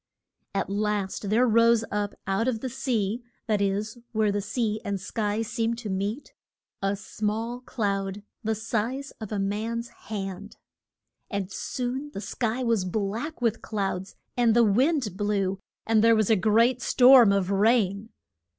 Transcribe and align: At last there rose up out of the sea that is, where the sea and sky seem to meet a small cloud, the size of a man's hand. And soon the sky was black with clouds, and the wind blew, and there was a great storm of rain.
At 0.55 0.67
last 0.67 1.29
there 1.29 1.45
rose 1.45 1.85
up 1.91 2.15
out 2.25 2.47
of 2.47 2.61
the 2.61 2.69
sea 2.71 3.21
that 3.45 3.61
is, 3.61 3.99
where 4.13 4.31
the 4.31 4.41
sea 4.41 4.81
and 4.83 4.99
sky 4.99 5.43
seem 5.43 5.75
to 5.75 5.91
meet 5.91 6.33
a 6.81 6.95
small 6.95 7.59
cloud, 7.61 8.23
the 8.43 8.55
size 8.55 9.11
of 9.21 9.31
a 9.31 9.37
man's 9.37 9.89
hand. 10.09 10.57
And 11.29 11.51
soon 11.51 12.09
the 12.15 12.19
sky 12.21 12.63
was 12.63 12.83
black 12.83 13.43
with 13.43 13.61
clouds, 13.61 14.15
and 14.35 14.55
the 14.55 14.63
wind 14.63 15.15
blew, 15.17 15.59
and 15.85 16.03
there 16.03 16.15
was 16.15 16.31
a 16.31 16.35
great 16.35 16.81
storm 16.81 17.31
of 17.31 17.51
rain. 17.51 18.09